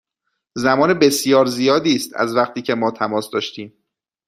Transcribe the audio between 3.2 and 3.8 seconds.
داشتیم.